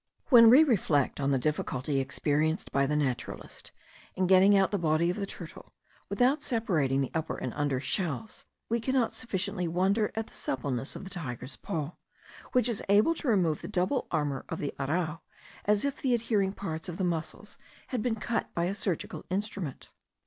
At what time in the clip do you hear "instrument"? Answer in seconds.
19.29-19.91